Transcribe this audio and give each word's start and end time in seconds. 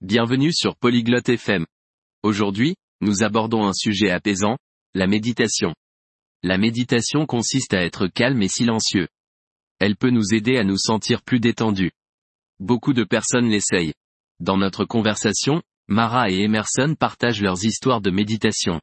Bienvenue 0.00 0.52
sur 0.52 0.76
Polyglotte 0.76 1.28
FM. 1.28 1.66
Aujourd'hui, 2.22 2.76
nous 3.00 3.24
abordons 3.24 3.66
un 3.66 3.72
sujet 3.72 4.10
apaisant, 4.10 4.56
la 4.94 5.08
méditation. 5.08 5.74
La 6.44 6.56
méditation 6.56 7.26
consiste 7.26 7.74
à 7.74 7.82
être 7.82 8.06
calme 8.06 8.40
et 8.40 8.48
silencieux. 8.48 9.08
Elle 9.80 9.96
peut 9.96 10.10
nous 10.10 10.32
aider 10.32 10.56
à 10.56 10.62
nous 10.62 10.78
sentir 10.78 11.22
plus 11.22 11.40
détendus. 11.40 11.90
Beaucoup 12.60 12.92
de 12.92 13.02
personnes 13.02 13.48
l'essayent. 13.48 13.92
Dans 14.38 14.56
notre 14.56 14.84
conversation, 14.84 15.62
Mara 15.88 16.30
et 16.30 16.42
Emerson 16.42 16.94
partagent 16.96 17.42
leurs 17.42 17.64
histoires 17.64 18.00
de 18.00 18.12
méditation. 18.12 18.80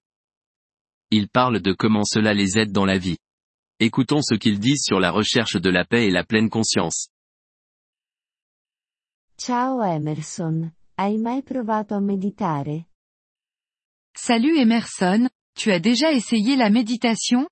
Ils 1.11 1.29
parlent 1.29 1.61
de 1.61 1.71
comment 1.71 2.03
cela 2.03 2.33
les 2.33 2.59
aide 2.59 2.73
dans 2.73 2.85
la 2.85 2.97
vie. 2.97 3.19
Écoutons 3.79 4.21
ce 4.21 4.35
qu'ils 4.35 4.59
disent 4.59 4.83
sur 4.83 4.99
la 4.99 5.11
recherche 5.11 5.55
de 5.55 5.69
la 5.69 5.85
paix 5.85 6.07
et 6.07 6.11
la 6.11 6.25
pleine 6.25 6.49
conscience. 6.49 7.07
Ciao 9.37 9.81
Emerson, 9.81 10.71
hai 10.97 11.17
mai 11.17 11.43
provato 11.43 11.93
a 11.93 11.99
meditare? 11.99 12.89
Salut 14.13 14.57
Emerson, 14.57 15.27
tu 15.53 15.69
as 15.69 15.79
déjà 15.79 16.11
essayé 16.11 16.55
la 16.55 16.69
méditation 16.69 17.47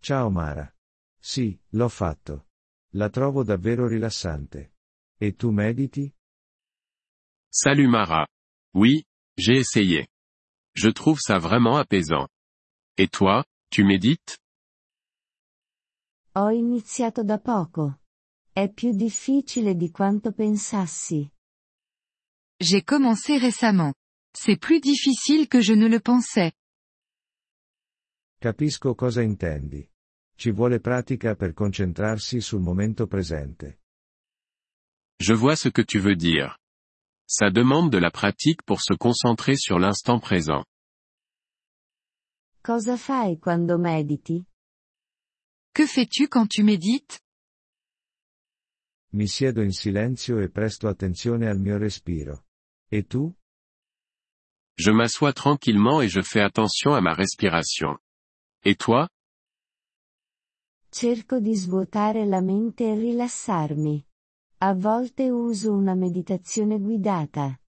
Ciao 0.00 0.30
Mara. 0.30 0.70
Sì, 1.18 1.58
l'ho 1.70 1.88
fatto. 1.88 2.48
La 2.94 3.08
trovo 3.08 3.42
davvero 3.42 3.86
rilassante. 3.86 4.74
E 5.16 5.34
tu 5.34 5.50
mediti? 5.50 6.12
Salut 7.48 7.88
Mara. 7.88 8.26
Oui, 8.74 9.02
j'ai 9.34 9.58
essayé. 9.58 10.08
Je 10.74 10.90
trouve 10.90 11.20
ça 11.20 11.38
vraiment 11.38 11.78
apaisant. 11.78 12.28
Et 12.98 13.08
toi, 13.08 13.44
tu 13.70 13.84
médites 13.84 14.36
Ho 16.36 16.50
iniziato 16.50 17.22
da 17.22 17.38
poco. 17.38 18.00
È 18.52 18.68
più 18.68 18.90
difficile 18.92 19.76
di 19.76 19.90
quanto 19.90 20.32
pensassi. 20.32 21.33
J'ai 22.66 22.82
commencé 22.82 23.36
récemment. 23.36 23.92
C'est 24.34 24.56
plus 24.56 24.80
difficile 24.80 25.48
que 25.48 25.60
je 25.60 25.74
ne 25.74 25.86
le 25.86 26.00
pensais. 26.00 26.52
Capisco 28.40 28.94
cosa 28.94 29.20
intendi. 29.20 29.86
Ci 30.34 30.50
vuole 30.50 30.80
pratica 30.80 31.34
per 31.34 31.52
concentrarsi 31.52 32.40
sul 32.40 32.60
momento 32.60 33.06
presente. 33.06 33.80
Je 35.20 35.34
vois 35.34 35.56
ce 35.56 35.68
que 35.68 35.82
tu 35.82 35.98
veux 36.00 36.16
dire. 36.16 36.56
Ça 37.26 37.50
demande 37.50 37.90
de 37.92 37.98
la 37.98 38.10
pratique 38.10 38.62
pour 38.62 38.80
se 38.80 38.94
concentrer 38.94 39.56
sur 39.56 39.78
l'instant 39.78 40.18
présent. 40.18 40.64
Cosa 42.62 42.96
fai 42.96 43.38
quando 43.38 43.76
mediti? 43.78 44.42
Que 45.74 45.86
fais-tu 45.86 46.28
quand 46.28 46.48
tu 46.48 46.62
médites? 46.62 47.20
Mi 49.12 49.28
siedo 49.28 49.60
in 49.60 49.72
silenzio 49.72 50.40
e 50.40 50.48
presto 50.48 50.88
attenzione 50.88 51.46
al 51.46 51.58
mio 51.60 51.76
respiro. 51.76 52.46
E 52.94 53.02
tu? 53.02 53.34
Je 54.76 54.92
m'assois 54.92 55.32
tranquillement 55.32 56.00
et 56.00 56.08
je 56.08 56.22
fais 56.22 56.40
attention 56.40 56.94
à 56.94 57.00
ma 57.00 57.12
respiration. 57.12 57.98
Et 58.62 58.76
toi? 58.76 59.08
Cerco 60.92 61.40
di 61.40 61.56
svuotare 61.56 62.24
la 62.24 62.40
mente 62.40 62.84
e 62.84 62.94
rilassarmi. 62.94 64.00
A 64.58 64.74
volte 64.74 65.28
uso 65.28 65.72
una 65.72 65.96
meditazione 65.96 66.78
guidata. 66.78 67.58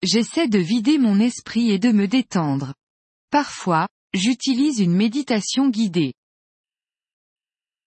J'essaie 0.00 0.46
de 0.46 0.60
vider 0.60 0.98
mon 0.98 1.18
esprit 1.18 1.72
et 1.72 1.80
de 1.80 1.90
me 1.90 2.06
détendre. 2.06 2.74
Parfois, 3.28 3.88
j'utilise 4.12 4.78
une 4.78 4.94
méditation 4.94 5.68
guidée. 5.68 6.14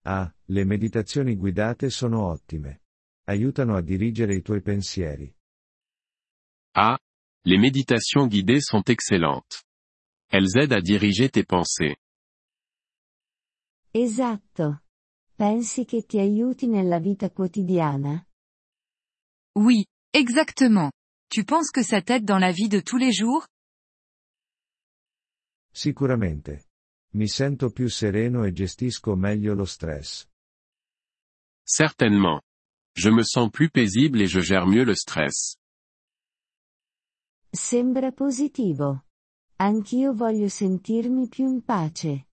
Ah, 0.06 0.32
le 0.46 0.64
meditazioni 0.64 1.36
guidate 1.36 1.90
sono 1.90 2.30
ottime. 2.30 2.80
Aiutano 3.24 3.76
a 3.76 3.82
dirigere 3.82 4.34
i 4.34 4.40
tuoi 4.40 4.62
pensieri. 4.62 5.30
Ah, 6.74 6.98
les 7.44 7.58
méditations 7.58 8.26
guidées 8.26 8.60
sont 8.60 8.82
excellentes. 8.88 9.64
Elles 10.30 10.56
aident 10.56 10.74
à 10.74 10.80
diriger 10.80 11.28
tes 11.30 11.44
pensées. 11.44 11.96
Esatto. 13.92 14.82
Pensi 15.34 15.84
che 15.84 16.04
ti 16.04 16.18
aiuti 16.18 16.66
nella 16.66 16.98
vita 16.98 17.30
quotidiana? 17.30 18.26
Oui, 19.56 19.86
exactement. 20.12 20.90
Tu 21.30 21.44
penses 21.44 21.70
que 21.70 21.82
ça 21.82 22.02
t'aide 22.02 22.24
dans 22.24 22.38
la 22.38 22.52
vie 22.52 22.68
de 22.68 22.80
tous 22.80 22.98
les 22.98 23.12
jours? 23.12 23.46
Sicuramente. 25.72 26.66
Mi 27.14 27.28
sento 27.28 27.70
più 27.70 27.88
sereno 27.88 28.44
e 28.44 28.52
gestisco 28.52 29.16
meglio 29.16 29.54
lo 29.54 29.64
stress. 29.64 30.26
Certainement. 31.64 32.42
Je 32.94 33.10
me 33.10 33.22
sens 33.22 33.50
plus 33.50 33.70
paisible 33.70 34.20
et 34.20 34.26
je 34.26 34.40
gère 34.40 34.66
mieux 34.66 34.84
le 34.84 34.94
stress. 34.94 35.57
Sembra 37.50 38.12
positivo. 38.12 39.04
Anch'io 39.56 40.12
voglio 40.12 40.48
sentirmi 40.48 41.28
più 41.28 41.46
in 41.48 41.62
pace. 41.62 42.26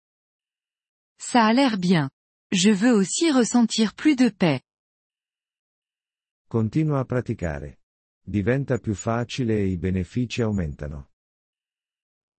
Ça 1.18 1.46
a 1.46 1.54
l'air 1.54 1.78
bien. 1.78 2.10
Je 2.52 2.72
veux 2.72 2.94
aussi 2.94 3.32
ressentir 3.32 3.94
plus 3.96 4.16
de 4.16 4.30
paix. 4.30 4.62
Continua 6.48 7.00
a 7.00 7.06
praticare. 7.06 7.80
Diventa 8.22 8.78
più 8.78 8.94
facile 8.94 9.58
e 9.58 9.68
i 9.68 9.78
benefici 9.78 10.42
aumentano. 10.42 11.12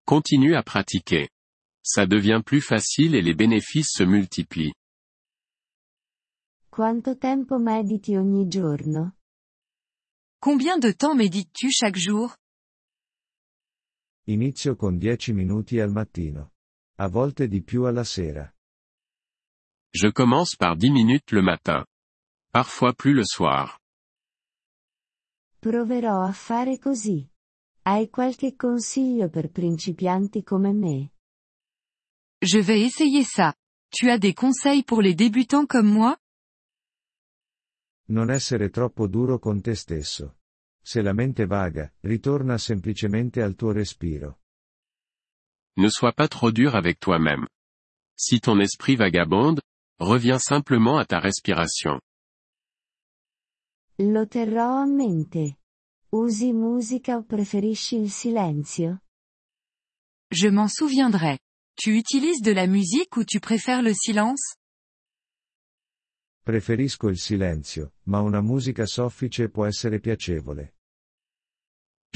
Continue 0.04 0.56
à 0.56 0.64
pratiquer. 0.64 1.30
Ça 1.82 2.06
devient 2.06 2.42
plus 2.44 2.62
facile 2.62 3.16
et 3.16 3.22
les 3.22 3.36
bénéfices 3.36 3.92
se 3.92 4.04
multiplient. 4.04 4.74
Quanto 6.70 7.18
tempo 7.18 7.58
mediti 7.58 8.16
ogni 8.16 8.48
giorno? 8.48 9.18
Combien 10.40 10.78
de 10.78 10.94
temps 10.94 11.16
médites-tu 11.16 11.72
chaque 11.72 11.98
jour? 11.98 12.36
Inizio 14.28 14.76
con 14.76 14.98
10 14.98 15.34
minuti 15.34 15.80
al 15.80 15.92
mattino. 15.92 16.54
A 16.98 17.08
volte 17.08 17.48
di 17.48 17.62
più 17.62 17.84
alla 17.84 18.04
sera. 18.04 18.52
Je 19.92 20.12
commence 20.12 20.56
par 20.58 20.76
10 20.76 20.92
minutes 20.92 21.32
le 21.32 21.42
matin. 21.42 21.86
Parfois 22.50 22.96
plus 22.96 23.14
le 23.14 23.24
soir. 23.24 23.80
Proverò 25.60 26.22
a 26.24 26.32
fare 26.32 26.80
così. 26.80 27.28
Hai 27.84 28.10
qualche 28.10 28.56
consiglio 28.56 29.30
per 29.30 29.52
principianti 29.52 30.42
come 30.42 30.74
me? 30.74 31.12
Je 32.40 32.62
vais 32.64 32.82
essayer 32.82 33.24
ça. 33.24 33.54
Tu 33.90 34.10
as 34.10 34.18
des 34.18 34.34
conseils 34.34 34.84
pour 34.84 35.02
les 35.02 35.14
débutants 35.14 35.68
comme 35.68 35.92
moi 35.92 36.18
Non 38.08 38.32
essere 38.32 38.70
troppo 38.72 39.08
duro 39.08 39.38
con 39.38 39.62
te 39.62 39.76
stesso. 39.76 40.40
Se 40.86 41.02
la 41.02 41.14
mente 41.14 41.48
vaga, 41.48 41.92
ritorna 42.02 42.60
semplicemente 42.60 43.42
al 43.42 43.56
tuo 43.56 43.72
respiro. 43.72 44.42
Ne 45.78 45.90
sois 45.90 46.14
pas 46.14 46.28
trop 46.28 46.52
dur 46.52 46.76
avec 46.76 47.00
toi-même. 47.00 47.48
Si 48.16 48.40
ton 48.40 48.60
esprit 48.60 48.96
vagabonde, 48.96 49.62
reviens 50.00 50.38
simplement 50.38 51.00
à 51.00 51.06
ta 51.06 51.20
respiration. 51.20 52.00
Lo 53.98 54.28
terrò 54.28 54.78
a 54.78 54.86
mente. 54.86 55.58
Usi 56.12 56.54
musica 56.54 57.18
o 57.18 57.24
preferisci 57.24 57.96
il 57.96 58.12
silenzio? 58.12 59.00
Je 60.30 60.50
m'en 60.52 60.68
souviendrai. 60.68 61.40
Tu 61.76 61.98
utilises 61.98 62.42
de 62.42 62.54
la 62.54 62.68
musique 62.68 63.18
ou 63.18 63.24
tu 63.26 63.40
préfères 63.40 63.82
le 63.82 63.94
silence? 63.96 64.56
Preferisco 66.44 67.10
il 67.10 67.18
silenzio, 67.18 67.96
ma 68.04 68.20
una 68.22 68.42
musica 68.42 68.86
soffice 68.86 69.50
può 69.50 69.66
essere 69.66 70.00
piacevole. 70.00 70.75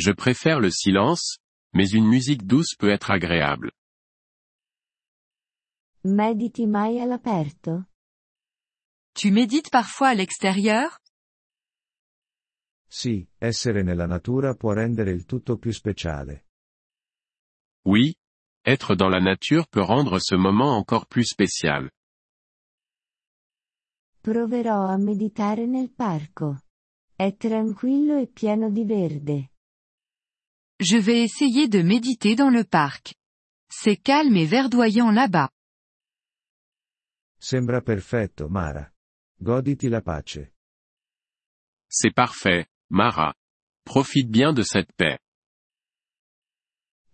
Je 0.02 0.14
préfère 0.14 0.62
le 0.62 0.72
silence, 0.72 1.40
mais 1.74 1.90
une 1.90 2.08
musique 2.08 2.48
douce 2.48 2.74
peut 2.80 2.90
être 2.90 3.12
agréable. 3.12 3.70
Mediti 6.06 6.68
mai 6.68 7.02
all'aperto? 7.02 7.84
Tu 9.14 9.30
médites 9.32 9.70
parfois 9.70 10.08
à 10.10 10.14
l'extérieur? 10.14 11.02
Sì, 12.88 13.28
essere 13.38 13.84
nella 13.84 14.06
natura 14.08 14.56
può 14.56 14.72
rendere 14.74 15.12
il 15.12 15.26
tutto 15.26 15.58
più 15.58 15.74
speciale. 15.74 16.46
Oui, 17.86 18.16
être 18.66 18.96
dans 18.96 19.10
la 19.12 19.20
nature 19.20 19.68
peut 19.68 19.84
rendre 19.84 20.20
ce 20.22 20.36
moment 20.38 20.78
encore 20.78 21.08
plus 21.08 21.28
spécial. 21.28 21.90
Proverò 24.22 24.86
a 24.88 24.96
meditare 24.96 25.66
nel 25.66 25.92
parco. 25.92 26.62
È 27.14 27.36
tranquillo 27.36 28.16
e 28.18 28.28
pieno 28.28 28.70
di 28.70 28.86
verde. 28.86 29.52
Je 30.80 30.98
vais 30.98 31.22
essayer 31.24 31.68
de 31.68 31.82
méditer 31.82 32.36
dans 32.36 32.50
le 32.50 32.64
parc. 32.64 33.14
C'est 33.70 33.98
calme 33.98 34.36
et 34.38 34.46
verdoyant 34.46 35.12
là-bas. 35.12 35.50
Sembra 37.40 37.82
perfetto, 37.82 38.50
Mara. 38.50 38.92
Goditi 39.42 39.90
la 39.90 40.02
pace. 40.02 40.40
C'est 41.90 42.14
parfait, 42.14 42.68
Mara. 42.90 43.34
Profite 43.84 44.30
bien 44.30 44.54
de 44.54 44.64
cette 44.64 44.92
paix. 44.94 45.20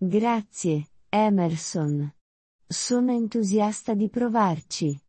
Grazie, 0.01 0.87
Emerson. 1.11 2.11
Sono 2.67 3.13
entusiasta 3.13 3.93
di 3.93 4.09
provarci. 4.09 4.99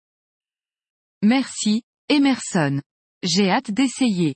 Merci, 1.23 1.83
Emerson. 2.09 2.81
J'ai 3.23 3.51
hâte 3.51 3.73
d'essayer. 3.73 4.35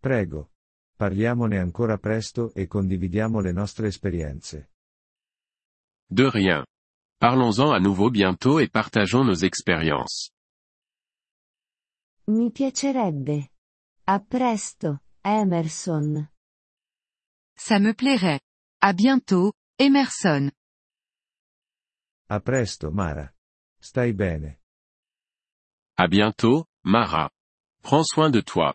Prego. 0.00 0.50
Parliamone 0.96 1.58
ancora 1.58 1.98
presto 1.98 2.52
e 2.54 2.66
condividiamo 2.66 3.40
le 3.40 3.52
nostre 3.52 3.88
esperienze. 3.88 4.70
De 6.08 6.30
rien. 6.30 6.64
Parlons-en 7.18 7.72
à 7.72 7.80
nouveau 7.80 8.10
bientôt 8.10 8.60
et 8.60 8.68
partageons 8.68 9.24
nos 9.24 9.42
expériences. 9.42 10.30
Mi 12.26 12.50
piacerebbe. 12.50 13.50
A 14.06 14.20
presto, 14.20 15.00
Emerson. 15.24 16.28
Ça 17.56 17.78
me 17.78 17.92
plairait. 17.92 18.40
À 18.80 18.92
bientôt, 18.92 19.52
Emerson. 19.78 20.50
A 22.28 22.40
presto, 22.40 22.90
Mara. 22.90 23.32
Stai 23.80 24.12
bene. 24.12 24.58
À 25.96 26.06
bientôt, 26.08 26.66
Mara. 26.84 27.30
Prends 27.82 28.04
soin 28.04 28.30
de 28.30 28.40
toi. 28.40 28.74